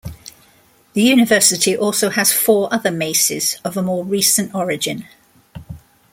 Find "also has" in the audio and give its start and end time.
1.77-2.31